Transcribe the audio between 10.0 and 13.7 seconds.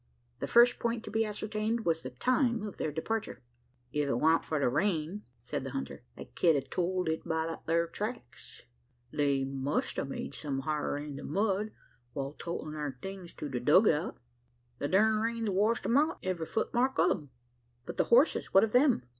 made some hyar in the mud, while toatin' thar things to the